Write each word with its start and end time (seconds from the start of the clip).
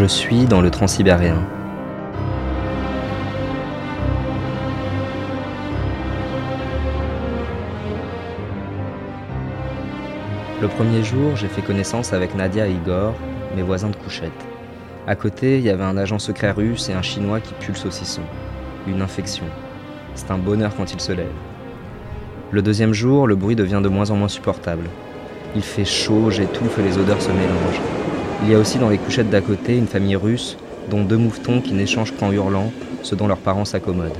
Je 0.00 0.06
suis 0.06 0.46
dans 0.46 0.62
le 0.62 0.70
transsibérien. 0.70 1.36
Le 10.62 10.68
premier 10.68 11.02
jour, 11.02 11.36
j'ai 11.36 11.48
fait 11.48 11.60
connaissance 11.60 12.14
avec 12.14 12.34
Nadia 12.34 12.66
et 12.66 12.72
Igor, 12.72 13.12
mes 13.54 13.60
voisins 13.60 13.90
de 13.90 13.96
couchette. 13.96 14.32
À 15.06 15.16
côté, 15.16 15.58
il 15.58 15.64
y 15.64 15.68
avait 15.68 15.84
un 15.84 15.98
agent 15.98 16.18
secret 16.18 16.52
russe 16.52 16.88
et 16.88 16.94
un 16.94 17.02
chinois 17.02 17.40
qui 17.40 17.52
pue 17.52 17.72
le 17.72 17.76
saucisson. 17.76 18.22
Une 18.86 19.02
infection. 19.02 19.44
C'est 20.14 20.30
un 20.30 20.38
bonheur 20.38 20.74
quand 20.78 20.94
il 20.94 21.00
se 21.02 21.12
lève. 21.12 21.26
Le 22.52 22.62
deuxième 22.62 22.94
jour, 22.94 23.26
le 23.26 23.36
bruit 23.36 23.54
devient 23.54 23.82
de 23.82 23.90
moins 23.90 24.10
en 24.10 24.16
moins 24.16 24.28
supportable. 24.28 24.88
Il 25.54 25.62
fait 25.62 25.84
chaud, 25.84 26.30
j'étouffe 26.30 26.78
et 26.78 26.82
les 26.84 26.96
odeurs 26.96 27.20
se 27.20 27.28
mélangent. 27.28 27.99
Il 28.42 28.50
y 28.50 28.54
a 28.54 28.58
aussi 28.58 28.78
dans 28.78 28.88
les 28.88 28.98
couchettes 28.98 29.30
d'à 29.30 29.40
côté 29.40 29.76
une 29.76 29.86
famille 29.86 30.16
russe, 30.16 30.56
dont 30.88 31.04
deux 31.04 31.18
mouvetons 31.18 31.60
qui 31.60 31.74
n'échangent 31.74 32.14
qu'en 32.18 32.32
hurlant 32.32 32.72
ce 33.02 33.14
dont 33.14 33.26
leurs 33.26 33.38
parents 33.38 33.64
s'accommodent. 33.64 34.16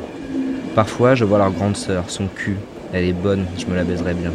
Parfois, 0.75 1.15
je 1.15 1.25
vois 1.25 1.39
leur 1.39 1.51
grande 1.51 1.77
sœur, 1.77 2.05
son 2.09 2.27
cul. 2.27 2.57
Elle 2.93 3.05
est 3.05 3.13
bonne, 3.13 3.47
je 3.59 3.67
me 3.67 3.75
la 3.75 3.85
baiserais 3.85 4.15
bien. 4.15 4.33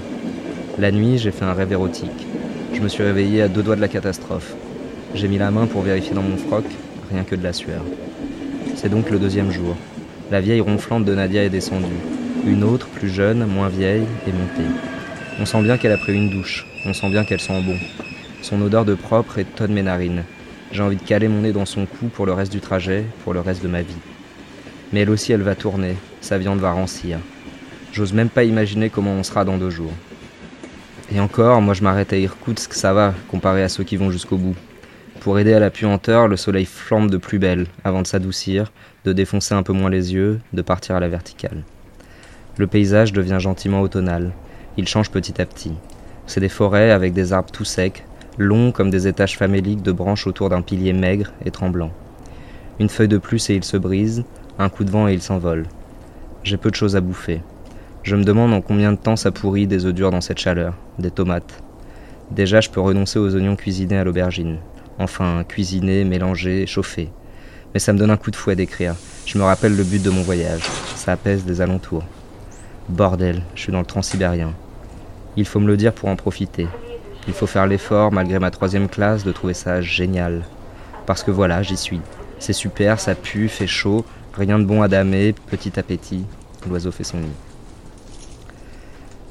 La 0.77 0.91
nuit, 0.91 1.17
j'ai 1.17 1.31
fait 1.31 1.45
un 1.45 1.53
rêve 1.53 1.71
érotique. 1.71 2.27
Je 2.73 2.81
me 2.81 2.87
suis 2.87 3.03
réveillé 3.03 3.41
à 3.41 3.47
deux 3.47 3.63
doigts 3.63 3.75
de 3.75 3.81
la 3.81 3.87
catastrophe. 3.87 4.53
J'ai 5.13 5.27
mis 5.27 5.37
la 5.37 5.51
main 5.51 5.65
pour 5.65 5.81
vérifier 5.81 6.13
dans 6.13 6.21
mon 6.21 6.37
froc, 6.37 6.65
rien 7.11 7.23
que 7.23 7.35
de 7.35 7.43
la 7.43 7.53
sueur. 7.53 7.81
C'est 8.75 8.89
donc 8.89 9.09
le 9.09 9.19
deuxième 9.19 9.51
jour. 9.51 9.75
La 10.31 10.41
vieille 10.41 10.61
ronflante 10.61 11.05
de 11.05 11.15
Nadia 11.15 11.43
est 11.43 11.49
descendue. 11.49 11.85
Une 12.45 12.63
autre, 12.63 12.87
plus 12.87 13.09
jeune, 13.09 13.45
moins 13.45 13.69
vieille, 13.69 14.05
est 14.27 14.31
montée. 14.31 14.69
On 15.39 15.45
sent 15.45 15.61
bien 15.61 15.77
qu'elle 15.77 15.93
a 15.93 15.97
pris 15.97 16.13
une 16.13 16.29
douche. 16.29 16.65
On 16.85 16.93
sent 16.93 17.09
bien 17.09 17.23
qu'elle 17.23 17.39
sent 17.39 17.61
bon. 17.61 17.77
Son 18.45 18.61
odeur 18.61 18.85
de 18.85 18.93
propre 18.93 19.39
étonne 19.39 19.73
mes 19.73 19.81
narines. 19.81 20.23
J'ai 20.71 20.83
envie 20.83 20.97
de 20.97 21.01
caler 21.01 21.27
mon 21.27 21.41
nez 21.41 21.51
dans 21.51 21.65
son 21.65 21.87
cou 21.87 22.09
pour 22.09 22.27
le 22.27 22.31
reste 22.31 22.51
du 22.51 22.59
trajet, 22.59 23.03
pour 23.23 23.33
le 23.33 23.39
reste 23.39 23.63
de 23.63 23.67
ma 23.67 23.81
vie. 23.81 23.97
Mais 24.93 24.99
elle 24.99 25.09
aussi, 25.09 25.31
elle 25.31 25.41
va 25.41 25.55
tourner. 25.55 25.95
Sa 26.21 26.37
viande 26.37 26.59
va 26.59 26.71
rancir. 26.71 27.17
J'ose 27.91 28.13
même 28.13 28.29
pas 28.29 28.43
imaginer 28.43 28.91
comment 28.91 29.13
on 29.13 29.23
sera 29.23 29.45
dans 29.45 29.57
deux 29.57 29.71
jours. 29.71 29.93
Et 31.11 31.19
encore, 31.19 31.59
moi 31.59 31.73
je 31.73 31.81
m'arrête 31.81 32.13
à 32.13 32.17
Irkoutsk, 32.17 32.71
ça 32.75 32.93
va, 32.93 33.15
comparé 33.31 33.63
à 33.63 33.67
ceux 33.67 33.83
qui 33.83 33.97
vont 33.97 34.11
jusqu'au 34.11 34.37
bout. 34.37 34.55
Pour 35.21 35.39
aider 35.39 35.55
à 35.55 35.59
la 35.59 35.71
puanteur, 35.71 36.27
le 36.27 36.37
soleil 36.37 36.65
flambe 36.65 37.09
de 37.09 37.17
plus 37.17 37.39
belle, 37.39 37.65
avant 37.83 38.03
de 38.03 38.07
s'adoucir, 38.07 38.71
de 39.05 39.11
défoncer 39.11 39.55
un 39.55 39.63
peu 39.63 39.73
moins 39.73 39.89
les 39.89 40.13
yeux, 40.13 40.39
de 40.53 40.61
partir 40.61 40.95
à 40.95 40.99
la 40.99 41.07
verticale. 41.07 41.63
Le 42.57 42.67
paysage 42.67 43.11
devient 43.11 43.39
gentiment 43.39 43.81
automnal. 43.81 44.33
Il 44.77 44.87
change 44.87 45.09
petit 45.09 45.41
à 45.41 45.47
petit. 45.47 45.73
C'est 46.27 46.41
des 46.41 46.49
forêts 46.49 46.91
avec 46.91 47.13
des 47.13 47.33
arbres 47.33 47.51
tout 47.51 47.65
secs, 47.65 48.03
longs 48.37 48.71
comme 48.71 48.89
des 48.89 49.07
étages 49.07 49.37
faméliques 49.37 49.81
de 49.81 49.91
branches 49.91 50.27
autour 50.27 50.49
d'un 50.49 50.61
pilier 50.61 50.93
maigre 50.93 51.31
et 51.45 51.51
tremblant. 51.51 51.91
Une 52.79 52.89
feuille 52.89 53.07
de 53.07 53.17
plus 53.17 53.49
et 53.49 53.55
il 53.55 53.63
se 53.63 53.77
brise, 53.77 54.23
un 54.59 54.69
coup 54.69 54.83
de 54.83 54.91
vent 54.91 55.07
et 55.07 55.13
il 55.13 55.21
s'envole. 55.21 55.65
J'ai 56.43 56.57
peu 56.57 56.69
de 56.69 56.75
choses 56.75 56.95
à 56.95 57.01
bouffer. 57.01 57.41
Je 58.03 58.15
me 58.15 58.23
demande 58.23 58.53
en 58.53 58.61
combien 58.61 58.91
de 58.91 58.97
temps 58.97 59.15
ça 59.15 59.31
pourrit 59.31 59.67
des 59.67 59.85
œufs 59.85 59.93
durs 59.93 60.11
dans 60.11 60.21
cette 60.21 60.39
chaleur, 60.39 60.75
des 60.99 61.11
tomates. 61.11 61.63
Déjà, 62.31 62.61
je 62.61 62.69
peux 62.69 62.81
renoncer 62.81 63.19
aux 63.19 63.35
oignons 63.35 63.55
cuisinés 63.55 63.97
à 63.97 64.03
l'aubergine. 64.03 64.57
Enfin, 64.99 65.43
cuisinés, 65.47 66.03
mélangés, 66.03 66.67
chauffés. 66.67 67.09
Mais 67.73 67.79
ça 67.79 67.93
me 67.93 67.97
donne 67.97 68.11
un 68.11 68.17
coup 68.17 68.31
de 68.31 68.35
fouet 68.35 68.55
d'écrire. 68.55 68.95
Je 69.25 69.37
me 69.37 69.43
rappelle 69.43 69.75
le 69.75 69.83
but 69.83 70.01
de 70.01 70.09
mon 70.09 70.21
voyage. 70.21 70.61
Ça 70.95 71.13
apaise 71.13 71.45
les 71.47 71.61
alentours. 71.61 72.03
Bordel, 72.89 73.41
je 73.55 73.61
suis 73.61 73.71
dans 73.71 73.79
le 73.79 73.85
transsibérien. 73.85 74.53
Il 75.37 75.45
faut 75.45 75.59
me 75.59 75.67
le 75.67 75.77
dire 75.77 75.93
pour 75.93 76.09
en 76.09 76.15
profiter. 76.15 76.67
Il 77.27 77.33
faut 77.33 77.47
faire 77.47 77.65
l'effort, 77.65 78.11
malgré 78.11 78.39
ma 78.39 78.51
troisième 78.51 78.87
classe, 78.87 79.23
de 79.23 79.31
trouver 79.31 79.53
ça 79.53 79.81
génial. 79.81 80.43
Parce 81.05 81.23
que 81.23 81.31
voilà, 81.31 81.63
j'y 81.63 81.77
suis. 81.77 82.01
C'est 82.39 82.53
super, 82.53 82.99
ça 82.99 83.15
pue, 83.15 83.47
fait 83.47 83.67
chaud, 83.67 84.05
rien 84.33 84.59
de 84.59 84.65
bon 84.65 84.81
à 84.81 84.87
damer, 84.87 85.33
petit 85.49 85.79
appétit. 85.79 86.25
L'oiseau 86.69 86.91
fait 86.91 87.03
son 87.03 87.17
nid. 87.17 87.31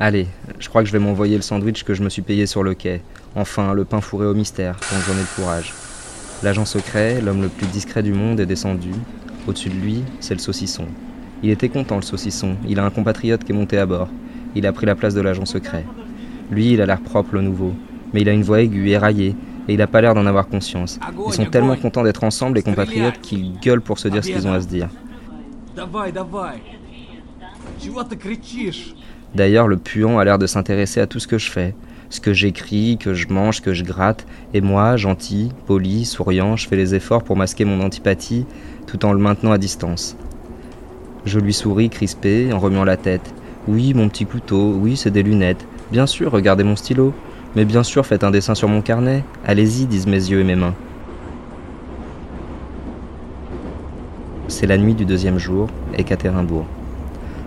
Allez, 0.01 0.27
je 0.59 0.69
crois 0.69 0.83
que 0.83 0.89
je 0.89 0.93
vais 0.93 0.99
m'envoyer 0.99 1.37
le 1.37 1.43
sandwich 1.43 1.85
que 1.85 1.95
je 1.95 2.03
me 2.03 2.09
suis 2.09 2.23
payé 2.23 2.47
sur 2.47 2.65
le 2.65 2.75
quai. 2.75 3.01
Enfin, 3.37 3.75
le 3.75 3.85
pain 3.85 4.01
fourré 4.01 4.27
au 4.27 4.35
mystère, 4.35 4.75
donc 4.75 5.03
j'en 5.07 5.15
ai 5.15 5.21
le 5.21 5.37
courage. 5.37 5.73
L'agent 6.43 6.65
secret, 6.65 7.21
l'homme 7.21 7.43
le 7.43 7.49
plus 7.49 7.67
discret 7.69 8.03
du 8.03 8.13
monde, 8.13 8.41
est 8.41 8.47
descendu. 8.47 8.91
Au-dessus 9.47 9.69
de 9.69 9.75
lui, 9.75 10.03
c'est 10.19 10.35
le 10.35 10.41
saucisson. 10.41 10.87
Il 11.43 11.51
était 11.51 11.69
content, 11.69 11.97
le 11.97 12.03
saucisson. 12.03 12.57
Il 12.67 12.81
a 12.81 12.85
un 12.85 12.91
compatriote 12.91 13.45
qui 13.45 13.53
est 13.53 13.55
monté 13.55 13.79
à 13.79 13.87
bord. 13.87 14.09
Il 14.57 14.67
a 14.67 14.73
pris 14.73 14.87
la 14.87 14.95
place 14.95 15.15
de 15.15 15.21
l'agent 15.21 15.47
secret. 15.47 15.85
Lui, 16.51 16.73
il 16.73 16.81
a 16.81 16.87
l'air 16.87 17.01
propre, 17.01 17.35
le 17.35 17.43
nouveau. 17.43 17.73
Mais 18.13 18.21
il 18.23 18.29
a 18.29 18.33
une 18.33 18.43
voix 18.43 18.61
aiguë, 18.61 18.91
éraillée, 18.91 19.35
et 19.69 19.75
il 19.75 19.79
n'a 19.79 19.87
pas 19.87 20.01
l'air 20.01 20.15
d'en 20.15 20.27
avoir 20.27 20.47
conscience. 20.47 20.99
Ils 21.27 21.33
sont 21.33 21.47
tellement 21.47 21.77
contents 21.77 22.03
d'être 22.03 22.25
ensemble, 22.25 22.57
les 22.57 22.63
compatriotes, 22.63 23.21
qu'ils 23.21 23.59
gueulent 23.61 23.81
pour 23.81 23.99
se 23.99 24.09
dire 24.09 24.25
ce 24.25 24.31
qu'ils 24.31 24.47
ont 24.47 24.53
à 24.53 24.61
se 24.61 24.69
dire. 24.69 24.89
D'ailleurs, 29.35 29.67
le 29.67 29.77
puant 29.77 30.19
a 30.19 30.25
l'air 30.25 30.39
de 30.39 30.47
s'intéresser 30.47 31.01
à 31.01 31.07
tout 31.07 31.19
ce 31.19 31.27
que 31.27 31.39
je 31.39 31.51
fais. 31.51 31.75
Ce 32.11 32.21
que 32.21 32.33
j'écris, 32.33 32.99
que 32.99 33.15
je 33.15 33.27
mange, 33.29 33.61
que 33.61 33.73
je 33.73 33.83
gratte. 33.83 34.27
Et 34.53 34.61
moi, 34.61 34.97
gentil, 34.97 35.51
poli, 35.67 36.05
souriant, 36.05 36.57
je 36.57 36.69
fais 36.69 36.77
les 36.77 36.95
efforts 36.95 37.25
pour 37.25 37.37
masquer 37.37 37.65
mon 37.65 37.81
antipathie 37.81 38.47
tout 38.87 39.05
en 39.05 39.13
le 39.13 39.19
maintenant 39.19 39.51
à 39.51 39.59
distance. 39.59 40.17
Je 41.25 41.41
lui 41.41 41.53
souris 41.53 41.89
crispé 41.89 42.53
en 42.53 42.61
remuant 42.61 42.85
la 42.85 42.97
tête. 42.97 43.35
Oui, 43.67 43.95
mon 43.95 44.09
petit 44.09 44.27
couteau, 44.27 44.75
oui, 44.79 44.97
c'est 44.97 45.11
des 45.11 45.23
lunettes. 45.23 45.67
Bien 45.91 46.07
sûr, 46.07 46.31
regardez 46.33 46.65
mon 46.65 46.77
stylo. 46.77 47.13
Mais 47.57 47.65
bien 47.65 47.83
sûr, 47.83 48.05
faites 48.05 48.25
un 48.25 48.31
dessin 48.31 48.55
sur 48.55 48.69
mon 48.69 48.81
carnet. 48.81 49.23
Allez-y, 49.47 49.87
disent 49.87 50.07
mes 50.07 50.13
yeux 50.13 50.41
et 50.41 50.45
mes 50.45 50.57
mains. 50.57 50.75
C'est 54.49 54.67
la 54.67 54.77
nuit 54.77 54.95
du 54.95 55.05
deuxième 55.05 55.39
jour, 55.39 55.69
Ekaterinbourg. 55.97 56.67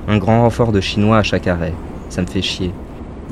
Un 0.08 0.18
grand 0.18 0.44
renfort 0.44 0.72
de 0.72 0.80
Chinois 0.80 1.18
à 1.18 1.24
chaque 1.24 1.48
arrêt. 1.48 1.74
Ça 2.10 2.22
me 2.22 2.28
fait 2.28 2.42
chier. 2.42 2.72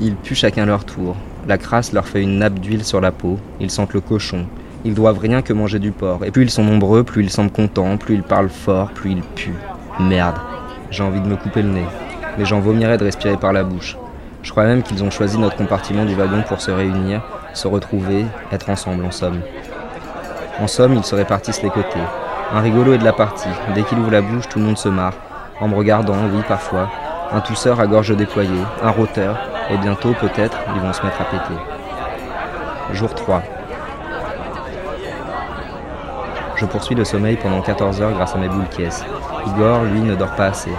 Ils 0.00 0.14
puent 0.14 0.34
chacun 0.34 0.66
leur 0.66 0.84
tour. 0.84 1.16
La 1.48 1.56
crasse 1.56 1.92
leur 1.92 2.06
fait 2.06 2.22
une 2.22 2.38
nappe 2.38 2.58
d'huile 2.58 2.84
sur 2.84 3.00
la 3.00 3.12
peau. 3.12 3.38
Ils 3.60 3.70
sentent 3.70 3.94
le 3.94 4.00
cochon. 4.00 4.46
Ils 4.84 4.94
doivent 4.94 5.18
rien 5.18 5.40
que 5.40 5.52
manger 5.52 5.78
du 5.78 5.92
porc. 5.92 6.24
Et 6.24 6.30
plus 6.30 6.42
ils 6.42 6.50
sont 6.50 6.64
nombreux, 6.64 7.02
plus 7.02 7.22
ils 7.22 7.30
semblent 7.30 7.50
contents, 7.50 7.96
plus 7.96 8.14
ils 8.16 8.22
parlent 8.22 8.50
fort, 8.50 8.90
plus 8.92 9.12
ils 9.12 9.22
puent. 9.22 9.54
Merde. 9.98 10.36
J'ai 10.90 11.02
envie 11.02 11.20
de 11.20 11.26
me 11.26 11.36
couper 11.36 11.62
le 11.62 11.70
nez. 11.70 11.86
Mais 12.38 12.44
j'en 12.44 12.60
vomirais 12.60 12.98
de 12.98 13.04
respirer 13.04 13.36
par 13.38 13.52
la 13.52 13.64
bouche. 13.64 13.96
Je 14.46 14.52
crois 14.52 14.62
même 14.62 14.84
qu'ils 14.84 15.02
ont 15.02 15.10
choisi 15.10 15.38
notre 15.38 15.56
compartiment 15.56 16.04
du 16.04 16.14
wagon 16.14 16.40
pour 16.46 16.60
se 16.60 16.70
réunir, 16.70 17.20
se 17.52 17.66
retrouver, 17.66 18.24
être 18.52 18.70
ensemble 18.70 19.04
en 19.04 19.10
somme. 19.10 19.40
En 20.60 20.68
somme, 20.68 20.94
ils 20.94 21.04
se 21.04 21.16
répartissent 21.16 21.64
les 21.64 21.68
côtés. 21.68 21.98
Un 22.54 22.60
rigolo 22.60 22.92
est 22.92 22.98
de 22.98 23.04
la 23.04 23.12
partie. 23.12 23.48
Dès 23.74 23.82
qu'il 23.82 23.98
ouvre 23.98 24.12
la 24.12 24.22
bouche, 24.22 24.48
tout 24.48 24.60
le 24.60 24.66
monde 24.66 24.78
se 24.78 24.88
marre 24.88 25.14
en 25.60 25.66
me 25.66 25.74
regardant, 25.74 26.14
oui, 26.32 26.42
parfois. 26.46 26.88
Un 27.32 27.40
tousseur 27.40 27.80
à 27.80 27.88
gorge 27.88 28.16
déployée, 28.16 28.62
un 28.84 28.90
roteur, 28.90 29.36
et 29.68 29.78
bientôt, 29.78 30.14
peut-être, 30.20 30.58
ils 30.76 30.80
vont 30.80 30.92
se 30.92 31.02
mettre 31.02 31.20
à 31.20 31.24
péter. 31.24 31.60
Jour 32.92 33.12
3. 33.16 33.42
Je 36.54 36.66
poursuis 36.66 36.94
le 36.94 37.04
sommeil 37.04 37.34
pendant 37.34 37.62
14 37.62 38.00
heures 38.00 38.12
grâce 38.12 38.36
à 38.36 38.38
mes 38.38 38.48
boules 38.48 38.68
caisses. 38.68 39.04
Igor, 39.48 39.82
lui, 39.82 40.02
ne 40.02 40.14
dort 40.14 40.36
pas 40.36 40.46
assez. 40.46 40.70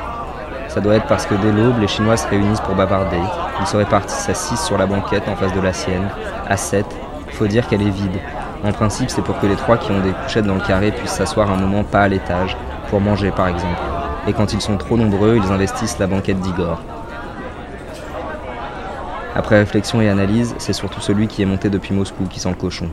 Ça 0.77 0.81
doit 0.81 0.93
être 0.93 1.07
parce 1.07 1.25
que 1.25 1.33
dès 1.33 1.51
l'aube, 1.51 1.79
les 1.79 1.87
Chinois 1.87 2.17
se 2.17 2.27
réunissent 2.27 2.61
pour 2.61 2.75
bavarder. 2.75 3.17
Ils 3.59 3.65
se 3.65 3.75
répartissent 3.75 4.29
à 4.29 4.35
6 4.35 4.57
sur 4.57 4.77
la 4.77 4.85
banquette 4.85 5.27
en 5.27 5.35
face 5.35 5.51
de 5.55 5.59
la 5.59 5.73
sienne, 5.73 6.07
à 6.47 6.55
7. 6.55 6.85
Faut 7.29 7.47
dire 7.47 7.67
qu'elle 7.67 7.81
est 7.81 7.89
vide. 7.89 8.19
En 8.63 8.71
principe, 8.71 9.09
c'est 9.09 9.23
pour 9.23 9.39
que 9.39 9.47
les 9.47 9.55
trois 9.55 9.77
qui 9.77 9.91
ont 9.91 10.01
des 10.01 10.11
couchettes 10.11 10.45
dans 10.45 10.53
le 10.53 10.61
carré 10.61 10.91
puissent 10.91 11.13
s'asseoir 11.13 11.49
un 11.49 11.55
moment 11.55 11.83
pas 11.83 12.01
à 12.01 12.07
l'étage, 12.07 12.55
pour 12.91 13.01
manger 13.01 13.31
par 13.31 13.47
exemple 13.47 13.81
et 14.27 14.33
quand 14.33 14.53
ils 14.53 14.61
sont 14.61 14.77
trop 14.77 14.97
nombreux, 14.97 15.37
ils 15.37 15.51
investissent 15.51 15.97
la 15.97 16.05
banquette 16.05 16.39
d'Igor. 16.41 16.79
Après 19.33 19.57
réflexion 19.57 19.99
et 19.99 20.09
analyse, 20.09 20.53
c'est 20.59 20.73
surtout 20.73 21.01
celui 21.01 21.27
qui 21.27 21.41
est 21.41 21.45
monté 21.45 21.71
depuis 21.71 21.95
Moscou 21.95 22.25
qui 22.25 22.39
sent 22.39 22.49
le 22.49 22.55
cochon. 22.55 22.91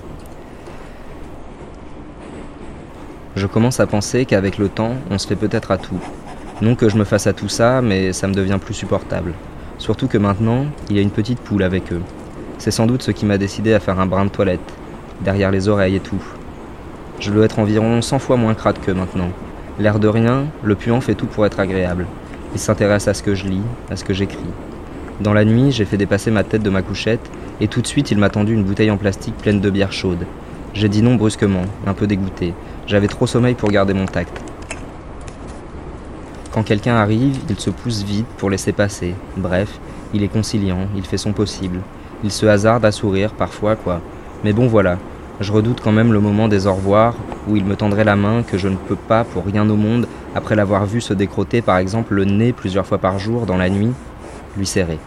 Je 3.37 3.47
commence 3.47 3.79
à 3.79 3.87
penser 3.87 4.25
qu'avec 4.25 4.57
le 4.57 4.71
temps, 4.71 4.95
on 5.11 5.19
se 5.19 5.27
fait 5.27 5.37
peut-être 5.37 5.71
à 5.71 5.77
tout. 5.77 6.01
Non 6.63 6.77
que 6.77 6.89
je 6.89 6.97
me 6.97 7.05
fasse 7.05 7.27
à 7.27 7.33
tout 7.33 7.49
ça, 7.49 7.83
mais 7.83 8.13
ça 8.13 8.29
me 8.29 8.35
devient 8.35 8.59
plus 8.65 8.75
supportable. 8.75 9.33
Surtout 9.79 10.07
que 10.07 10.19
maintenant, 10.19 10.67
il 10.89 10.97
y 10.97 11.01
a 11.01 11.03
une 11.03 11.11
petite 11.11 11.41
poule 11.41 11.65
avec 11.65 11.93
eux. 11.93 12.01
C'est 12.59 12.71
sans 12.71 12.87
doute 12.87 13.03
ce 13.03 13.11
qui 13.11 13.27
m'a 13.27 13.39
décidé 13.39 13.75
à 13.75 13.81
faire 13.81 13.99
un 13.99 14.07
brin 14.07 14.25
de 14.25 14.31
toilette, 14.31 14.61
derrière 15.21 15.51
les 15.51 15.69
oreilles 15.69 15.97
et 15.97 16.01
tout. 16.01 16.23
Je 17.19 17.33
dois 17.33 17.47
être 17.47 17.59
environ 17.59 18.01
100 18.01 18.21
fois 18.21 18.37
moins 18.37 18.55
crade 18.55 18.79
que 18.79 18.93
maintenant. 18.93 19.31
L'air 19.81 19.99
de 19.99 20.07
rien, 20.07 20.45
le 20.63 20.77
puant 20.77 21.01
fait 21.01 21.17
tout 21.17 21.27
pour 21.27 21.45
être 21.45 21.59
agréable. 21.59 22.07
Il 22.55 22.61
s'intéresse 22.61 23.09
à 23.09 23.15
ce 23.15 23.25
que 23.25 23.35
je 23.35 23.47
lis, 23.47 23.63
à 23.91 23.97
ce 23.97 24.05
que 24.05 24.15
j'écris. 24.15 24.39
Dans 25.21 25.33
la 25.33 25.45
nuit, 25.45 25.73
j'ai 25.73 25.85
fait 25.85 25.97
dépasser 25.97 26.31
ma 26.31 26.45
tête 26.45 26.63
de 26.63 26.71
ma 26.71 26.83
couchette, 26.83 27.29
et 27.61 27.67
tout 27.67 27.81
de 27.81 27.87
suite 27.89 28.13
il 28.13 28.19
m'a 28.19 28.31
tendu 28.31 28.55
une 28.55 28.63
bouteille 28.63 28.93
en 28.93 28.97
plastique 28.97 29.37
pleine 29.39 29.61
de 29.61 29.71
bière 29.71 29.93
chaude. 29.93 30.25
J'ai 30.73 30.89
dit 30.89 31.03
non 31.03 31.17
brusquement, 31.17 31.65
un 31.85 31.95
peu 31.95 32.07
dégoûté. 32.07 32.55
J'avais 32.87 33.09
trop 33.09 33.27
sommeil 33.27 33.55
pour 33.55 33.71
garder 33.71 33.95
mon 33.95 34.07
tact. 34.07 34.41
Quand 36.55 36.63
quelqu'un 36.63 36.95
arrive, 36.95 37.37
il 37.51 37.59
se 37.59 37.69
pousse 37.69 38.05
vite 38.05 38.29
pour 38.39 38.49
laisser 38.49 38.71
passer. 38.71 39.17
Bref, 39.37 39.81
il 40.15 40.23
est 40.23 40.29
conciliant, 40.29 40.87
il 40.95 41.05
fait 41.05 41.17
son 41.17 41.33
possible. 41.33 41.81
Il 42.23 42.31
se 42.31 42.47
hasarde 42.47 42.85
à 42.85 42.93
sourire 42.93 43.33
parfois, 43.33 43.75
quoi. 43.75 44.01
Mais 44.45 44.53
bon 44.53 44.69
voilà, 44.69 44.99
Je 45.41 45.51
redoute 45.51 45.81
quand 45.81 45.91
même 45.91 46.13
le 46.13 46.21
moment 46.21 46.47
des 46.47 46.69
au 46.69 46.75
revoir 46.75 47.15
où 47.49 47.57
il 47.57 47.65
me 47.65 47.75
tendrait 47.75 48.05
la 48.05 48.15
main 48.15 48.45
que 48.45 48.57
je 48.57 48.69
ne 48.69 48.77
peux 48.77 48.95
pas, 48.95 49.25
pour 49.25 49.45
rien 49.45 49.69
au 49.69 49.75
monde, 49.75 50.07
après 50.33 50.55
l'avoir 50.55 50.87
vu 50.87 51.01
se 51.01 51.13
décroter 51.13 51.61
par 51.61 51.79
exemple 51.79 52.15
le 52.15 52.25
nez 52.25 52.53
plusieurs 52.53 52.87
fois 52.87 52.99
par 52.99 53.19
jour 53.19 53.47
dans 53.47 53.57
la 53.57 53.69
nuit, 53.69 53.91
lui 54.57 54.67
serrer. 54.67 55.01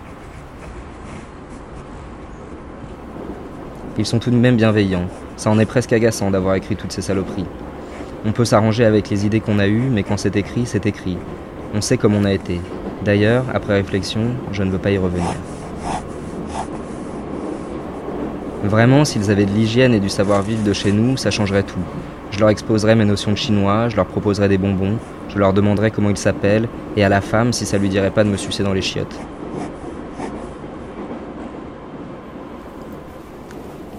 Ils 3.97 4.05
sont 4.05 4.19
tout 4.19 4.31
de 4.31 4.35
même 4.35 4.57
bienveillants. 4.57 5.07
Ça 5.37 5.49
en 5.49 5.59
est 5.59 5.65
presque 5.65 5.93
agaçant 5.93 6.29
d'avoir 6.29 6.55
écrit 6.55 6.75
toutes 6.75 6.91
ces 6.91 7.01
saloperies. 7.01 7.45
On 8.27 8.33
peut 8.33 8.43
s'arranger 8.43 8.83
avec 8.83 9.09
les 9.09 9.25
idées 9.25 9.39
qu'on 9.39 9.57
a 9.57 9.67
eues, 9.67 9.87
mais 9.89 10.03
quand 10.03 10.17
c'est 10.17 10.35
écrit, 10.35 10.65
c'est 10.65 10.85
écrit. 10.85 11.17
On 11.73 11.79
sait 11.79 11.95
comme 11.95 12.13
on 12.13 12.25
a 12.25 12.33
été. 12.33 12.59
D'ailleurs, 13.05 13.45
après 13.53 13.75
réflexion, 13.75 14.31
je 14.51 14.63
ne 14.63 14.69
veux 14.69 14.79
pas 14.79 14.91
y 14.91 14.97
revenir. 14.97 15.33
Vraiment, 18.65 19.05
s'ils 19.05 19.31
avaient 19.31 19.45
de 19.45 19.51
l'hygiène 19.51 19.93
et 19.93 20.01
du 20.01 20.09
savoir-vivre 20.09 20.61
de 20.61 20.73
chez 20.73 20.91
nous, 20.91 21.15
ça 21.15 21.31
changerait 21.31 21.63
tout. 21.63 21.79
Je 22.31 22.39
leur 22.41 22.49
exposerais 22.49 22.95
mes 22.95 23.05
notions 23.05 23.31
de 23.31 23.37
chinois, 23.37 23.87
je 23.87 23.95
leur 23.95 24.05
proposerais 24.05 24.49
des 24.49 24.57
bonbons, 24.57 24.97
je 25.29 25.39
leur 25.39 25.53
demanderais 25.53 25.91
comment 25.91 26.09
ils 26.09 26.17
s'appellent, 26.17 26.67
et 26.97 27.05
à 27.05 27.09
la 27.09 27.21
femme 27.21 27.53
si 27.53 27.65
ça 27.65 27.77
lui 27.77 27.87
dirait 27.87 28.11
pas 28.11 28.25
de 28.25 28.29
me 28.29 28.35
sucer 28.35 28.61
dans 28.61 28.73
les 28.73 28.81
chiottes. 28.81 29.17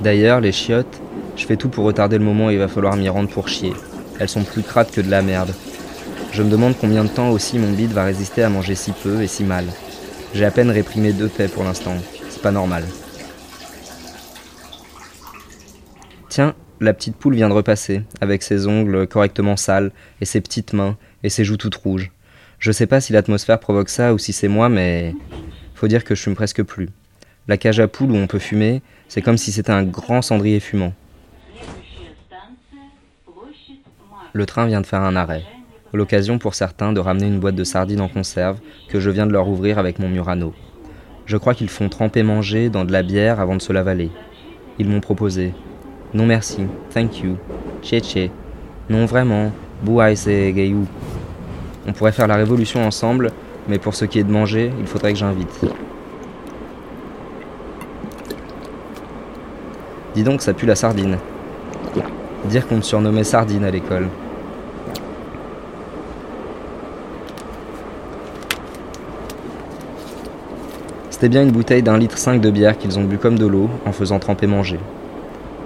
D'ailleurs, 0.02 0.42
les 0.42 0.52
chiottes, 0.52 1.00
je 1.34 1.46
fais 1.46 1.56
tout 1.56 1.70
pour 1.70 1.86
retarder 1.86 2.18
le 2.18 2.24
moment 2.24 2.48
où 2.48 2.50
il 2.50 2.58
va 2.58 2.68
falloir 2.68 2.94
m'y 2.94 3.08
rendre 3.08 3.30
pour 3.30 3.48
chier. 3.48 3.72
Elles 4.18 4.28
sont 4.28 4.44
plus 4.44 4.62
crades 4.62 4.90
que 4.90 5.00
de 5.00 5.10
la 5.10 5.22
merde. 5.22 5.54
Je 6.32 6.42
me 6.42 6.50
demande 6.50 6.74
combien 6.78 7.04
de 7.04 7.08
temps 7.08 7.30
aussi 7.30 7.58
mon 7.58 7.72
bide 7.72 7.92
va 7.92 8.04
résister 8.04 8.42
à 8.42 8.48
manger 8.48 8.74
si 8.74 8.92
peu 8.92 9.22
et 9.22 9.26
si 9.26 9.44
mal. 9.44 9.64
J'ai 10.34 10.44
à 10.44 10.50
peine 10.50 10.70
réprimé 10.70 11.12
deux 11.12 11.28
paix 11.28 11.48
pour 11.48 11.64
l'instant. 11.64 11.94
C'est 12.28 12.42
pas 12.42 12.50
normal. 12.50 12.84
Tiens, 16.28 16.54
la 16.80 16.92
petite 16.92 17.16
poule 17.16 17.34
vient 17.34 17.48
de 17.48 17.54
repasser, 17.54 18.02
avec 18.20 18.42
ses 18.42 18.66
ongles 18.66 19.06
correctement 19.08 19.56
sales, 19.56 19.90
et 20.20 20.24
ses 20.24 20.40
petites 20.40 20.74
mains, 20.74 20.96
et 21.22 21.30
ses 21.30 21.44
joues 21.44 21.56
toutes 21.56 21.74
rouges. 21.74 22.12
Je 22.58 22.72
sais 22.72 22.86
pas 22.86 23.00
si 23.00 23.12
l'atmosphère 23.12 23.58
provoque 23.58 23.88
ça 23.88 24.12
ou 24.12 24.18
si 24.18 24.32
c'est 24.32 24.48
moi, 24.48 24.68
mais 24.68 25.14
faut 25.74 25.88
dire 25.88 26.04
que 26.04 26.14
je 26.14 26.22
fume 26.22 26.34
presque 26.34 26.62
plus. 26.62 26.88
La 27.46 27.56
cage 27.56 27.80
à 27.80 27.88
poules 27.88 28.10
où 28.10 28.16
on 28.16 28.26
peut 28.26 28.38
fumer, 28.38 28.82
c'est 29.08 29.22
comme 29.22 29.38
si 29.38 29.52
c'était 29.52 29.72
un 29.72 29.84
grand 29.84 30.22
cendrier 30.22 30.60
fumant. 30.60 30.92
Le 34.32 34.46
train 34.46 34.66
vient 34.66 34.80
de 34.80 34.86
faire 34.86 35.02
un 35.02 35.16
arrêt. 35.16 35.44
L'occasion 35.92 36.38
pour 36.38 36.54
certains 36.54 36.92
de 36.92 37.00
ramener 37.00 37.26
une 37.26 37.40
boîte 37.40 37.54
de 37.54 37.64
sardines 37.64 38.00
en 38.00 38.08
conserve 38.08 38.58
que 38.88 39.00
je 39.00 39.10
viens 39.10 39.26
de 39.26 39.32
leur 39.32 39.48
ouvrir 39.48 39.78
avec 39.78 39.98
mon 39.98 40.08
Murano. 40.08 40.52
Je 41.26 41.36
crois 41.36 41.54
qu'ils 41.54 41.70
font 41.70 41.88
tremper 41.88 42.22
manger 42.22 42.68
dans 42.68 42.84
de 42.84 42.92
la 42.92 43.02
bière 43.02 43.40
avant 43.40 43.56
de 43.56 43.62
se 43.62 43.72
l'avaler. 43.72 44.10
Ils 44.78 44.88
m'ont 44.88 45.00
proposé 45.00 45.52
non 46.14 46.24
merci, 46.24 46.66
thank 46.94 47.20
you, 47.20 47.36
che 47.82 48.30
Non 48.88 49.04
vraiment, 49.04 49.52
buaise 49.82 50.26
gayou. 50.26 50.86
On 51.86 51.92
pourrait 51.92 52.12
faire 52.12 52.26
la 52.26 52.36
révolution 52.36 52.82
ensemble, 52.82 53.30
mais 53.68 53.78
pour 53.78 53.94
ce 53.94 54.06
qui 54.06 54.18
est 54.18 54.24
de 54.24 54.32
manger, 54.32 54.72
il 54.80 54.86
faudrait 54.86 55.12
que 55.12 55.18
j'invite. 55.18 55.60
Dis 60.14 60.22
donc, 60.22 60.40
ça 60.40 60.54
pue 60.54 60.64
la 60.64 60.74
sardine. 60.74 61.18
Dire 62.48 62.66
qu'on 62.66 62.76
me 62.76 62.82
surnommait 62.82 63.24
sardine 63.24 63.64
à 63.64 63.70
l'école. 63.70 64.08
C'était 71.10 71.28
bien 71.28 71.42
une 71.42 71.50
bouteille 71.50 71.82
d'un 71.82 71.98
litre 71.98 72.16
cinq 72.16 72.40
de 72.40 72.50
bière 72.50 72.78
qu'ils 72.78 72.98
ont 72.98 73.04
bu 73.04 73.18
comme 73.18 73.38
de 73.38 73.44
l'eau 73.44 73.68
en 73.84 73.92
faisant 73.92 74.18
tremper 74.18 74.46
manger. 74.46 74.78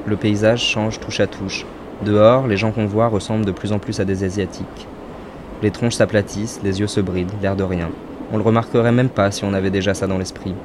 Le 0.06 0.16
paysage 0.16 0.64
change 0.64 0.98
touche 0.98 1.20
à 1.20 1.28
touche. 1.28 1.66
Dehors, 2.04 2.48
les 2.48 2.56
gens 2.56 2.72
qu'on 2.72 2.86
voit 2.86 3.06
ressemblent 3.06 3.44
de 3.44 3.52
plus 3.52 3.70
en 3.70 3.78
plus 3.78 4.00
à 4.00 4.04
des 4.04 4.24
Asiatiques. 4.24 4.88
Les 5.62 5.70
tronches 5.70 5.94
s'aplatissent, 5.94 6.60
les 6.64 6.80
yeux 6.80 6.88
se 6.88 7.00
brident, 7.00 7.30
l'air 7.40 7.54
de 7.54 7.62
rien. 7.62 7.90
On 8.32 8.38
le 8.38 8.42
remarquerait 8.42 8.90
même 8.90 9.08
pas 9.08 9.30
si 9.30 9.44
on 9.44 9.54
avait 9.54 9.70
déjà 9.70 9.94
ça 9.94 10.08
dans 10.08 10.18
l'esprit. 10.18 10.56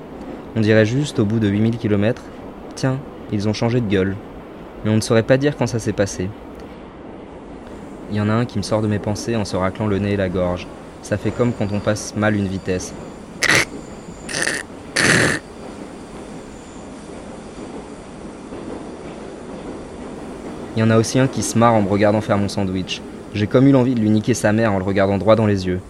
On 0.55 0.61
dirait 0.61 0.85
juste 0.85 1.19
au 1.19 1.25
bout 1.25 1.39
de 1.39 1.47
8000 1.47 1.77
km 1.77 2.23
Tiens, 2.73 2.97
ils 3.31 3.47
ont 3.47 3.53
changé 3.53 3.81
de 3.81 3.87
gueule. 3.87 4.15
Mais 4.83 4.91
on 4.91 4.95
ne 4.95 5.01
saurait 5.01 5.23
pas 5.23 5.37
dire 5.37 5.57
quand 5.57 5.67
ça 5.67 5.79
s'est 5.79 5.93
passé. 5.93 6.29
Il 8.09 8.15
y 8.15 8.21
en 8.21 8.29
a 8.29 8.33
un 8.33 8.45
qui 8.45 8.57
me 8.57 8.63
sort 8.63 8.81
de 8.81 8.87
mes 8.87 8.99
pensées 8.99 9.35
en 9.35 9.43
se 9.43 9.55
raclant 9.55 9.87
le 9.87 9.99
nez 9.99 10.13
et 10.13 10.17
la 10.17 10.29
gorge. 10.29 10.67
Ça 11.01 11.17
fait 11.17 11.31
comme 11.31 11.51
quand 11.51 11.71
on 11.71 11.79
passe 11.79 12.15
mal 12.15 12.35
une 12.35 12.47
vitesse. 12.47 12.93
Il 20.75 20.79
y 20.79 20.83
en 20.83 20.91
a 20.91 20.97
aussi 20.97 21.17
un 21.17 21.27
qui 21.27 21.41
se 21.41 21.57
marre 21.57 21.73
en 21.73 21.81
me 21.81 21.89
regardant 21.89 22.21
faire 22.21 22.37
mon 22.37 22.47
sandwich. 22.47 23.01
J'ai 23.33 23.47
comme 23.47 23.67
eu 23.67 23.71
l'envie 23.71 23.95
de 23.95 23.99
lui 23.99 24.11
niquer 24.11 24.33
sa 24.33 24.53
mère 24.53 24.73
en 24.73 24.77
le 24.77 24.83
regardant 24.83 25.17
droit 25.17 25.35
dans 25.35 25.47
les 25.47 25.65
yeux. 25.65 25.81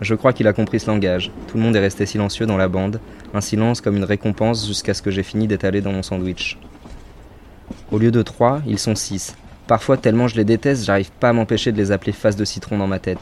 Je 0.00 0.14
crois 0.14 0.32
qu'il 0.32 0.48
a 0.48 0.52
compris 0.52 0.80
ce 0.80 0.90
langage. 0.90 1.30
Tout 1.46 1.56
le 1.56 1.62
monde 1.62 1.76
est 1.76 1.80
resté 1.80 2.04
silencieux 2.04 2.44
dans 2.44 2.56
la 2.56 2.66
bande, 2.68 3.00
un 3.32 3.40
silence 3.40 3.80
comme 3.80 3.96
une 3.96 4.04
récompense 4.04 4.66
jusqu'à 4.66 4.92
ce 4.92 5.02
que 5.02 5.12
j'ai 5.12 5.22
fini 5.22 5.46
d'étaler 5.46 5.80
dans 5.80 5.92
mon 5.92 6.02
sandwich. 6.02 6.58
Au 7.94 7.98
lieu 7.98 8.10
de 8.10 8.22
trois, 8.22 8.60
ils 8.66 8.80
sont 8.80 8.96
six. 8.96 9.36
Parfois, 9.68 9.96
tellement 9.96 10.26
je 10.26 10.34
les 10.34 10.44
déteste, 10.44 10.84
j'arrive 10.84 11.12
pas 11.12 11.28
à 11.28 11.32
m'empêcher 11.32 11.70
de 11.70 11.76
les 11.76 11.92
appeler 11.92 12.10
face 12.10 12.34
de 12.34 12.44
citron 12.44 12.76
dans 12.76 12.88
ma 12.88 12.98
tête. 12.98 13.20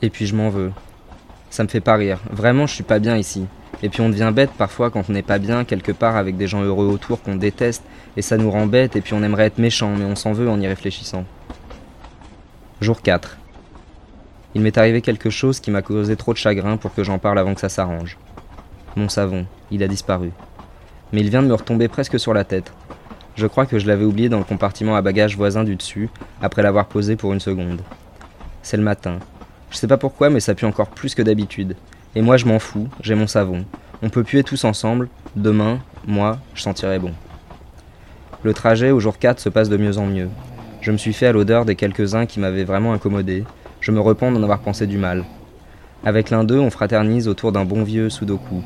Et 0.00 0.10
puis 0.10 0.26
je 0.26 0.36
m'en 0.36 0.48
veux. 0.48 0.70
Ça 1.50 1.64
me 1.64 1.68
fait 1.68 1.80
pas 1.80 1.96
rire. 1.96 2.20
Vraiment, 2.30 2.68
je 2.68 2.74
suis 2.74 2.84
pas 2.84 3.00
bien 3.00 3.16
ici. 3.16 3.46
Et 3.82 3.88
puis 3.88 4.00
on 4.00 4.10
devient 4.10 4.30
bête 4.32 4.52
parfois 4.56 4.92
quand 4.92 5.02
on 5.08 5.12
n'est 5.12 5.22
pas 5.22 5.40
bien 5.40 5.64
quelque 5.64 5.90
part 5.90 6.14
avec 6.14 6.36
des 6.36 6.46
gens 6.46 6.62
heureux 6.62 6.86
autour 6.86 7.20
qu'on 7.20 7.34
déteste, 7.34 7.82
et 8.16 8.22
ça 8.22 8.36
nous 8.36 8.48
rend 8.48 8.66
bête, 8.66 8.94
et 8.94 9.00
puis 9.00 9.12
on 9.12 9.24
aimerait 9.24 9.46
être 9.46 9.58
méchant, 9.58 9.96
mais 9.98 10.04
on 10.04 10.14
s'en 10.14 10.34
veut 10.34 10.48
en 10.48 10.60
y 10.60 10.68
réfléchissant. 10.68 11.24
Jour 12.80 13.02
4. 13.02 13.38
Il 14.54 14.60
m'est 14.60 14.78
arrivé 14.78 15.02
quelque 15.02 15.30
chose 15.30 15.58
qui 15.58 15.72
m'a 15.72 15.82
causé 15.82 16.14
trop 16.14 16.32
de 16.32 16.38
chagrin 16.38 16.76
pour 16.76 16.94
que 16.94 17.02
j'en 17.02 17.18
parle 17.18 17.40
avant 17.40 17.54
que 17.54 17.60
ça 17.60 17.68
s'arrange. 17.68 18.18
Mon 18.94 19.08
savon, 19.08 19.46
il 19.72 19.82
a 19.82 19.88
disparu. 19.88 20.30
Mais 21.12 21.22
il 21.22 21.28
vient 21.28 21.42
de 21.42 21.48
me 21.48 21.54
retomber 21.54 21.88
presque 21.88 22.20
sur 22.20 22.34
la 22.34 22.44
tête. 22.44 22.72
Je 23.36 23.46
crois 23.48 23.66
que 23.66 23.78
je 23.78 23.86
l'avais 23.86 24.04
oublié 24.04 24.28
dans 24.28 24.38
le 24.38 24.44
compartiment 24.44 24.94
à 24.94 25.02
bagages 25.02 25.36
voisin 25.36 25.64
du 25.64 25.74
dessus, 25.74 26.08
après 26.40 26.62
l'avoir 26.62 26.86
posé 26.86 27.16
pour 27.16 27.32
une 27.32 27.40
seconde. 27.40 27.80
C'est 28.62 28.76
le 28.76 28.82
matin. 28.82 29.18
Je 29.70 29.76
sais 29.76 29.88
pas 29.88 29.96
pourquoi, 29.96 30.30
mais 30.30 30.38
ça 30.38 30.54
pue 30.54 30.66
encore 30.66 30.90
plus 30.90 31.16
que 31.16 31.22
d'habitude. 31.22 31.74
Et 32.14 32.22
moi 32.22 32.36
je 32.36 32.46
m'en 32.46 32.60
fous, 32.60 32.88
j'ai 33.00 33.16
mon 33.16 33.26
savon. 33.26 33.64
On 34.02 34.08
peut 34.08 34.22
puer 34.22 34.44
tous 34.44 34.64
ensemble, 34.64 35.08
demain, 35.34 35.80
moi, 36.06 36.38
je 36.54 36.62
sentirai 36.62 36.98
bon. 37.00 37.12
Le 38.44 38.54
trajet 38.54 38.90
au 38.90 39.00
jour 39.00 39.18
4 39.18 39.40
se 39.40 39.48
passe 39.48 39.68
de 39.68 39.76
mieux 39.76 39.98
en 39.98 40.06
mieux. 40.06 40.28
Je 40.80 40.92
me 40.92 40.96
suis 40.96 41.14
fait 41.14 41.26
à 41.26 41.32
l'odeur 41.32 41.64
des 41.64 41.76
quelques-uns 41.76 42.26
qui 42.26 42.38
m'avaient 42.38 42.64
vraiment 42.64 42.92
incommodé. 42.92 43.44
Je 43.80 43.90
me 43.90 44.00
repens 44.00 44.30
d'en 44.30 44.42
avoir 44.42 44.60
pensé 44.60 44.86
du 44.86 44.98
mal. 44.98 45.24
Avec 46.04 46.30
l'un 46.30 46.44
d'eux, 46.44 46.60
on 46.60 46.70
fraternise 46.70 47.26
autour 47.26 47.50
d'un 47.50 47.64
bon 47.64 47.82
vieux 47.82 48.10
Sudoku. 48.10 48.62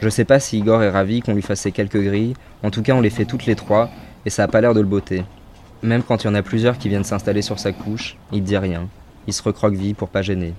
Je 0.00 0.08
sais 0.08 0.24
pas 0.24 0.38
si 0.38 0.58
Igor 0.58 0.82
est 0.82 0.90
ravi 0.90 1.20
qu'on 1.20 1.34
lui 1.34 1.42
fasse 1.42 1.66
quelques 1.74 2.00
grilles, 2.00 2.34
en 2.62 2.70
tout 2.70 2.82
cas 2.82 2.94
on 2.94 3.00
les 3.00 3.10
fait 3.10 3.24
toutes 3.24 3.46
les 3.46 3.56
trois, 3.56 3.90
et 4.24 4.30
ça 4.30 4.44
a 4.44 4.48
pas 4.48 4.60
l'air 4.60 4.74
de 4.74 4.80
le 4.80 4.86
botter. 4.86 5.24
Même 5.82 6.02
quand 6.02 6.22
il 6.22 6.28
y 6.28 6.30
en 6.30 6.34
a 6.34 6.42
plusieurs 6.42 6.78
qui 6.78 6.88
viennent 6.88 7.04
s'installer 7.04 7.42
sur 7.42 7.58
sa 7.58 7.72
couche, 7.72 8.16
il 8.32 8.42
dit 8.44 8.56
rien. 8.56 8.88
Il 9.26 9.32
se 9.32 9.42
recroqueville 9.42 9.96
pour 9.96 10.08
pas 10.08 10.22
gêner. 10.22 10.54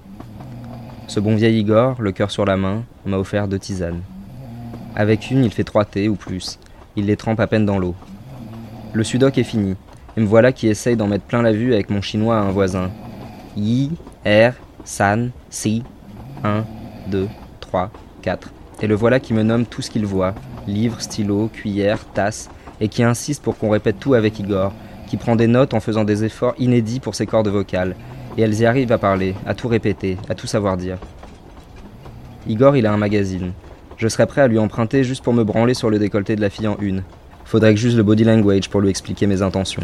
Ce 1.08 1.20
bon 1.20 1.36
vieil 1.36 1.60
Igor, 1.60 2.02
le 2.02 2.12
cœur 2.12 2.32
sur 2.32 2.46
la 2.46 2.58
main, 2.58 2.84
m'a 3.06 3.18
offert 3.18 3.48
deux 3.48 3.60
tisanes. 3.60 4.02
Avec 4.96 5.32
une, 5.32 5.44
il 5.44 5.52
fait 5.52 5.64
trois 5.64 5.86
thés 5.86 6.10
ou 6.10 6.16
plus. 6.16 6.60
Il 6.96 7.06
les 7.06 7.16
trempe 7.16 7.40
à 7.40 7.48
peine 7.48 7.66
dans 7.66 7.80
l'eau. 7.80 7.96
Le 8.92 9.04
sudoc 9.04 9.38
est 9.38 9.44
fini, 9.44 9.76
et 10.18 10.22
me 10.22 10.26
voilà 10.26 10.52
qui 10.52 10.68
essaye 10.68 10.98
d'en 10.98 11.08
mettre 11.08 11.26
plein 11.26 11.42
la 11.42 11.54
vue 11.54 11.74
avec 11.74 11.90
mon 11.90 12.02
chinois 12.02 12.38
à 12.38 12.42
un 12.42 12.52
voisin. 12.52 12.92
Yi, 13.56 13.92
R, 14.26 14.54
San, 14.84 15.32
Si, 15.50 15.84
1, 16.44 16.66
2, 17.08 17.28
3, 17.62 17.92
4. 18.22 18.52
Et 18.82 18.88
le 18.88 18.96
voilà 18.96 19.20
qui 19.20 19.34
me 19.34 19.44
nomme 19.44 19.66
tout 19.66 19.82
ce 19.82 19.90
qu'il 19.90 20.06
voit 20.06 20.34
livre, 20.68 21.02
stylo, 21.02 21.50
cuillère, 21.52 22.06
tasse, 22.14 22.50
et 22.80 22.88
qui 22.88 23.04
insiste 23.04 23.44
pour 23.44 23.58
qu'on 23.58 23.70
répète 23.70 24.00
tout 24.00 24.14
avec 24.14 24.40
Igor, 24.40 24.74
qui 25.08 25.18
prend 25.18 25.36
des 25.36 25.48
notes 25.48 25.74
en 25.74 25.80
faisant 25.80 26.04
des 26.04 26.24
efforts 26.24 26.56
inédits 26.60 27.00
pour 27.00 27.16
ses 27.16 27.26
cordes 27.26 27.48
vocales, 27.48 27.96
et 28.38 28.42
elles 28.42 28.60
y 28.60 28.66
arrivent 28.66 28.92
à 28.92 28.98
parler, 28.98 29.36
à 29.46 29.54
tout 29.54 29.68
répéter, 29.68 30.18
à 30.30 30.36
tout 30.36 30.48
savoir 30.48 30.78
dire. 30.78 30.98
Igor, 32.48 32.78
il 32.78 32.86
a 32.86 32.94
un 32.94 32.98
magazine. 32.98 33.52
Je 33.98 34.08
serais 34.08 34.28
prêt 34.28 34.42
à 34.42 34.48
lui 34.48 34.60
emprunter 34.60 35.04
juste 35.04 35.24
pour 35.24 35.34
me 35.34 35.44
branler 35.44 35.74
sur 35.74 35.90
le 35.90 36.00
décolleté 36.00 36.36
de 36.36 36.42
la 36.42 36.50
fille 36.50 36.68
en 36.68 36.78
une. 36.80 37.04
Faudrait 37.44 37.74
que 37.74 37.80
j'use 37.80 37.98
le 37.98 38.04
body 38.04 38.24
language 38.24 38.70
pour 38.70 38.80
lui 38.80 38.90
expliquer 38.90 39.28
mes 39.28 39.42
intentions. 39.42 39.84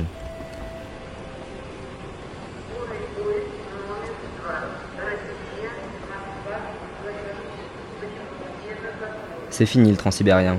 C'est 9.58 9.66
fini 9.66 9.90
le 9.90 9.96
transsibérien. 9.96 10.58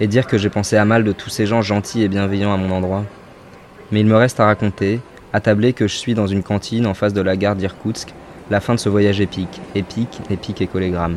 Et 0.00 0.06
dire 0.06 0.26
que 0.26 0.36
j'ai 0.36 0.50
pensé 0.50 0.76
à 0.76 0.84
mal 0.84 1.02
de 1.02 1.12
tous 1.12 1.30
ces 1.30 1.46
gens 1.46 1.62
gentils 1.62 2.02
et 2.02 2.08
bienveillants 2.08 2.52
à 2.52 2.58
mon 2.58 2.70
endroit. 2.72 3.06
Mais 3.90 4.00
il 4.00 4.06
me 4.06 4.16
reste 4.16 4.38
à 4.38 4.44
raconter, 4.44 5.00
attablé 5.32 5.72
que 5.72 5.88
je 5.88 5.96
suis 5.96 6.12
dans 6.12 6.26
une 6.26 6.42
cantine 6.42 6.84
en 6.84 6.92
face 6.92 7.14
de 7.14 7.22
la 7.22 7.38
gare 7.38 7.56
d'Irkoutsk, 7.56 8.12
la 8.50 8.60
fin 8.60 8.74
de 8.74 8.78
ce 8.78 8.90
voyage 8.90 9.22
épique, 9.22 9.62
épique, 9.74 10.20
épique 10.28 10.60
et 10.60 10.66
collégramme. 10.66 11.16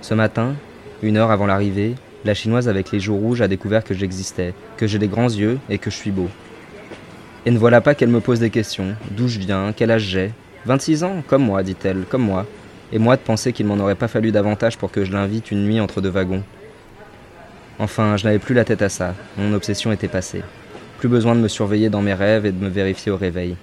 Ce 0.00 0.14
matin, 0.14 0.54
une 1.02 1.16
heure 1.16 1.32
avant 1.32 1.46
l'arrivée, 1.46 1.96
La 2.24 2.34
chinoise 2.34 2.68
avec 2.68 2.92
les 2.92 3.00
joues 3.00 3.16
rouges 3.16 3.42
a 3.42 3.48
découvert 3.48 3.82
que 3.82 3.94
j'existais, 3.94 4.54
que 4.76 4.86
j'ai 4.86 5.00
des 5.00 5.08
grands 5.08 5.28
yeux 5.28 5.58
et 5.68 5.78
que 5.78 5.90
je 5.90 5.96
suis 5.96 6.12
beau. 6.12 6.28
Et 7.46 7.50
ne 7.50 7.58
voilà 7.58 7.80
pas 7.80 7.96
qu'elle 7.96 8.10
me 8.10 8.20
pose 8.20 8.38
des 8.38 8.50
questions. 8.50 8.94
D'où 9.10 9.26
je 9.26 9.40
viens, 9.40 9.72
quel 9.74 9.90
âge 9.90 10.02
j'ai? 10.02 10.30
26 10.66 11.02
ans, 11.02 11.24
comme 11.26 11.42
moi, 11.42 11.64
dit-elle, 11.64 12.04
comme 12.08 12.22
moi. 12.22 12.46
Et 12.92 12.98
moi 12.98 13.16
de 13.16 13.22
penser 13.22 13.52
qu'il 13.52 13.66
m'en 13.66 13.78
aurait 13.78 13.94
pas 13.94 14.08
fallu 14.08 14.32
davantage 14.32 14.76
pour 14.76 14.90
que 14.90 15.04
je 15.04 15.12
l'invite 15.12 15.50
une 15.50 15.64
nuit 15.64 15.80
entre 15.80 16.00
deux 16.00 16.10
wagons. 16.10 16.42
Enfin, 17.78 18.16
je 18.16 18.24
n'avais 18.24 18.38
plus 18.38 18.54
la 18.54 18.64
tête 18.64 18.82
à 18.82 18.88
ça, 18.88 19.14
mon 19.38 19.54
obsession 19.54 19.92
était 19.92 20.08
passée. 20.08 20.42
Plus 20.98 21.08
besoin 21.08 21.34
de 21.34 21.40
me 21.40 21.48
surveiller 21.48 21.88
dans 21.88 22.02
mes 22.02 22.14
rêves 22.14 22.46
et 22.46 22.52
de 22.52 22.62
me 22.62 22.68
vérifier 22.68 23.10
au 23.10 23.16
réveil. 23.16 23.56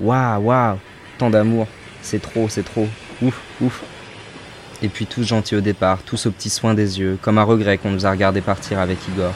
Waouh, 0.00 0.42
waouh, 0.42 0.78
tant 1.18 1.28
d'amour, 1.28 1.66
c'est 2.02 2.22
trop, 2.22 2.48
c'est 2.48 2.62
trop, 2.62 2.86
ouf, 3.20 3.40
ouf. 3.60 3.82
Et 4.80 4.88
puis 4.88 5.06
tous 5.06 5.24
gentils 5.24 5.56
au 5.56 5.60
départ, 5.60 6.02
tous 6.04 6.26
aux 6.26 6.30
petits 6.30 6.50
soins 6.50 6.74
des 6.74 7.00
yeux, 7.00 7.18
comme 7.20 7.38
un 7.38 7.42
regret 7.42 7.78
qu'on 7.78 7.90
nous 7.90 8.06
a 8.06 8.10
regardé 8.10 8.40
partir 8.40 8.78
avec 8.78 8.98
Igor. 9.08 9.34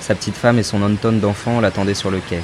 Sa 0.00 0.14
petite 0.14 0.36
femme 0.36 0.58
et 0.58 0.62
son 0.62 0.82
Anton 0.82 1.12
d'enfant 1.12 1.60
l'attendaient 1.60 1.94
sur 1.94 2.10
le 2.10 2.20
quai. 2.20 2.40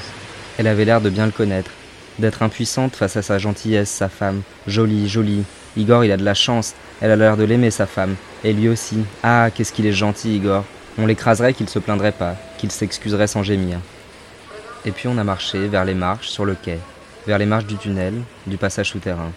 Elle 0.59 0.67
avait 0.67 0.87
l'air 0.87 1.03
de 1.03 1.11
bien 1.11 1.27
le 1.27 1.33
connaître, 1.33 1.71
d'être 2.19 2.43
impuissante 2.43 2.97
face 2.97 3.17
à 3.17 3.23
sa 3.23 3.39
gentillesse, 3.39 3.91
sa 3.91 4.09
femme. 4.09 4.41
Jolie, 4.67 5.09
jolie. 5.09 5.45
Igor, 5.77 6.05
il 6.05 6.13
a 6.13 6.17
de 6.17 6.25
la 6.25 6.35
chance. 6.35 6.75
Elle 7.01 7.11
a 7.11 7.17
l'air 7.17 7.37
de 7.37 7.45
l'aimer, 7.45 7.71
sa 7.71 7.87
femme. 7.87 8.17
Et 8.45 8.53
lui 8.53 8.69
aussi. 8.69 9.05
Ah, 9.23 9.49
qu'est-ce 9.55 9.73
qu'il 9.73 9.87
est 9.87 9.93
gentil, 9.93 10.37
Igor. 10.37 10.65
On 10.99 11.07
l'écraserait 11.07 11.55
qu'il 11.55 11.69
se 11.69 11.79
plaindrait 11.79 12.13
pas, 12.13 12.37
qu'il 12.59 12.71
s'excuserait 12.71 13.27
sans 13.27 13.43
gémir. 13.43 13.79
Et 14.85 14.91
puis 14.91 15.09
on 15.09 15.17
a 15.17 15.25
marché 15.25 15.69
vers 15.69 15.87
les 15.87 15.95
marches, 15.95 16.29
sur 16.29 16.45
le 16.45 16.55
quai, 16.55 16.79
vers 17.27 17.39
les 17.39 17.47
marches 17.47 17.67
du 17.67 17.77
tunnel, 17.77 18.15
du 18.47 18.59
passage 18.59 18.91
souterrain. 18.91 19.33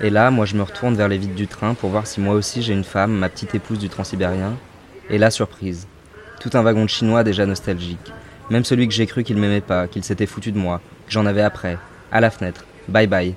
Et 0.00 0.10
là, 0.10 0.30
moi 0.30 0.46
je 0.46 0.56
me 0.56 0.62
retourne 0.62 0.96
vers 0.96 1.08
les 1.08 1.18
vides 1.18 1.34
du 1.34 1.46
train 1.46 1.74
pour 1.74 1.90
voir 1.90 2.06
si 2.06 2.20
moi 2.20 2.34
aussi 2.34 2.60
j'ai 2.60 2.72
une 2.72 2.82
femme, 2.82 3.12
ma 3.12 3.28
petite 3.28 3.54
épouse 3.54 3.78
du 3.78 3.88
transsibérien. 3.88 4.56
Et 5.08 5.18
là, 5.18 5.30
surprise. 5.30 5.86
Tout 6.40 6.50
un 6.54 6.62
wagon 6.62 6.84
de 6.84 6.90
chinois 6.90 7.22
déjà 7.22 7.46
nostalgique. 7.46 8.12
Même 8.50 8.64
celui 8.64 8.88
que 8.88 8.94
j'ai 8.94 9.06
cru 9.06 9.22
qu'il 9.22 9.36
m'aimait 9.36 9.60
pas, 9.60 9.86
qu'il 9.86 10.02
s'était 10.02 10.26
foutu 10.26 10.50
de 10.50 10.58
moi, 10.58 10.80
que 11.06 11.12
j'en 11.12 11.26
avais 11.26 11.42
après. 11.42 11.78
À 12.10 12.20
la 12.20 12.30
fenêtre. 12.30 12.64
Bye 12.88 13.06
bye. 13.06 13.34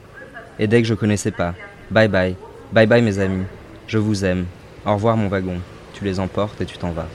Et 0.57 0.67
dès 0.67 0.81
que 0.81 0.87
je 0.87 0.95
connaissais 0.95 1.31
pas. 1.31 1.53
Bye 1.91 2.07
bye. 2.07 2.35
Bye 2.71 2.85
bye 2.85 3.01
mes 3.01 3.17
amis. 3.17 3.45
Je 3.87 3.97
vous 3.97 4.23
aime. 4.23 4.45
Au 4.85 4.93
revoir 4.93 5.17
mon 5.17 5.27
wagon. 5.27 5.59
Tu 5.93 6.03
les 6.03 6.19
emportes 6.19 6.61
et 6.61 6.65
tu 6.65 6.77
t'en 6.77 6.91
vas. 6.91 7.07